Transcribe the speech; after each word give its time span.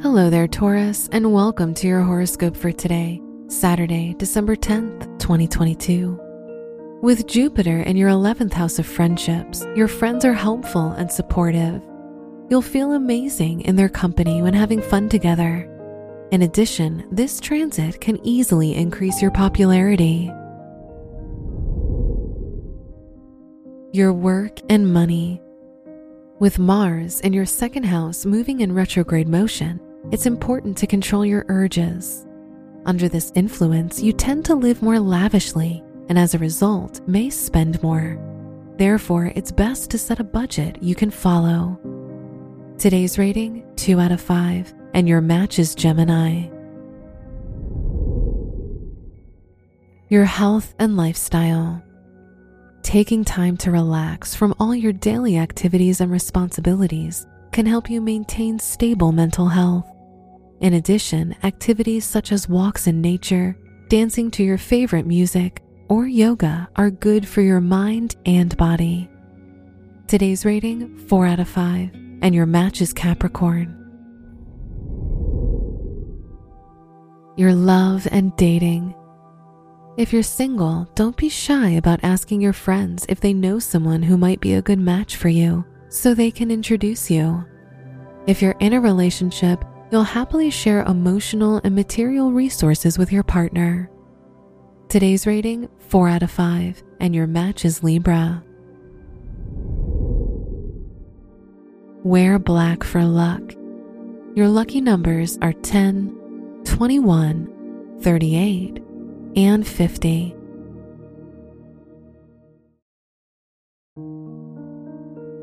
Hello 0.00 0.30
there, 0.30 0.46
Taurus, 0.46 1.08
and 1.10 1.32
welcome 1.32 1.74
to 1.74 1.88
your 1.88 2.02
horoscope 2.02 2.56
for 2.56 2.70
today, 2.70 3.20
Saturday, 3.48 4.14
December 4.16 4.54
10th, 4.54 5.00
2022. 5.18 6.16
With 7.02 7.26
Jupiter 7.26 7.80
in 7.80 7.96
your 7.96 8.10
11th 8.10 8.52
house 8.52 8.78
of 8.78 8.86
friendships, 8.86 9.66
your 9.74 9.88
friends 9.88 10.24
are 10.24 10.32
helpful 10.32 10.92
and 10.92 11.10
supportive. 11.10 11.82
You'll 12.48 12.62
feel 12.62 12.92
amazing 12.92 13.62
in 13.62 13.74
their 13.74 13.88
company 13.88 14.40
when 14.40 14.54
having 14.54 14.80
fun 14.80 15.08
together. 15.08 15.68
In 16.30 16.42
addition, 16.42 17.04
this 17.10 17.40
transit 17.40 18.00
can 18.00 18.24
easily 18.24 18.76
increase 18.76 19.20
your 19.20 19.32
popularity. 19.32 20.30
Your 23.92 24.12
work 24.12 24.60
and 24.70 24.92
money. 24.92 25.42
With 26.38 26.60
Mars 26.60 27.20
in 27.22 27.32
your 27.32 27.46
second 27.46 27.82
house 27.82 28.24
moving 28.24 28.60
in 28.60 28.72
retrograde 28.72 29.26
motion, 29.26 29.80
it's 30.10 30.26
important 30.26 30.76
to 30.78 30.86
control 30.86 31.24
your 31.24 31.44
urges. 31.48 32.26
Under 32.86 33.08
this 33.08 33.32
influence, 33.34 34.02
you 34.02 34.12
tend 34.12 34.44
to 34.46 34.54
live 34.54 34.82
more 34.82 34.98
lavishly 34.98 35.82
and 36.08 36.18
as 36.18 36.34
a 36.34 36.38
result, 36.38 37.06
may 37.06 37.30
spend 37.30 37.82
more. 37.82 38.18
Therefore, 38.76 39.32
it's 39.34 39.52
best 39.52 39.90
to 39.90 39.98
set 39.98 40.20
a 40.20 40.24
budget 40.24 40.82
you 40.82 40.94
can 40.94 41.10
follow. 41.10 41.78
Today's 42.78 43.18
rating 43.18 43.64
2 43.76 44.00
out 44.00 44.12
of 44.12 44.20
5, 44.20 44.72
and 44.94 45.08
your 45.08 45.20
match 45.20 45.58
is 45.58 45.74
Gemini. 45.74 46.48
Your 50.08 50.24
health 50.24 50.74
and 50.78 50.96
lifestyle. 50.96 51.82
Taking 52.82 53.24
time 53.24 53.58
to 53.58 53.70
relax 53.70 54.34
from 54.34 54.54
all 54.58 54.74
your 54.74 54.92
daily 54.92 55.36
activities 55.36 56.00
and 56.00 56.10
responsibilities 56.10 57.26
can 57.52 57.66
help 57.66 57.90
you 57.90 58.00
maintain 58.00 58.58
stable 58.58 59.12
mental 59.12 59.48
health. 59.48 59.86
In 60.60 60.74
addition, 60.74 61.36
activities 61.44 62.04
such 62.04 62.32
as 62.32 62.48
walks 62.48 62.88
in 62.88 63.00
nature, 63.00 63.56
dancing 63.88 64.30
to 64.32 64.42
your 64.42 64.58
favorite 64.58 65.06
music, 65.06 65.62
or 65.88 66.06
yoga 66.06 66.68
are 66.74 66.90
good 66.90 67.26
for 67.26 67.42
your 67.42 67.60
mind 67.60 68.16
and 68.26 68.56
body. 68.56 69.08
Today's 70.08 70.44
rating 70.44 70.98
4 70.98 71.26
out 71.26 71.38
of 71.38 71.48
5, 71.48 71.90
and 72.22 72.34
your 72.34 72.46
match 72.46 72.80
is 72.80 72.92
Capricorn. 72.92 73.74
Your 77.36 77.54
love 77.54 78.08
and 78.10 78.34
dating. 78.36 78.96
If 79.96 80.12
you're 80.12 80.24
single, 80.24 80.88
don't 80.96 81.16
be 81.16 81.28
shy 81.28 81.70
about 81.70 82.00
asking 82.02 82.40
your 82.40 82.52
friends 82.52 83.06
if 83.08 83.20
they 83.20 83.32
know 83.32 83.60
someone 83.60 84.02
who 84.02 84.18
might 84.18 84.40
be 84.40 84.54
a 84.54 84.62
good 84.62 84.80
match 84.80 85.14
for 85.14 85.28
you 85.28 85.64
so 85.88 86.14
they 86.14 86.32
can 86.32 86.50
introduce 86.50 87.10
you. 87.10 87.44
If 88.26 88.42
you're 88.42 88.56
in 88.58 88.72
a 88.72 88.80
relationship, 88.80 89.64
you'll 89.90 90.02
happily 90.02 90.50
share 90.50 90.82
emotional 90.82 91.60
and 91.64 91.74
material 91.74 92.32
resources 92.32 92.98
with 92.98 93.12
your 93.12 93.22
partner. 93.22 93.90
Today's 94.88 95.26
rating 95.26 95.68
4 95.88 96.08
out 96.08 96.22
of 96.22 96.30
5, 96.30 96.82
and 97.00 97.14
your 97.14 97.26
match 97.26 97.64
is 97.64 97.82
Libra. 97.82 98.42
Wear 102.04 102.38
black 102.38 102.84
for 102.84 103.04
luck. 103.04 103.42
Your 104.34 104.48
lucky 104.48 104.80
numbers 104.80 105.36
are 105.42 105.52
10, 105.52 106.62
21, 106.64 107.98
38, 108.00 108.82
and 109.36 109.66
50. 109.66 110.34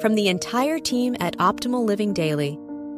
From 0.00 0.14
the 0.14 0.28
entire 0.28 0.78
team 0.78 1.14
at 1.20 1.36
Optimal 1.36 1.84
Living 1.84 2.12
Daily, 2.14 2.58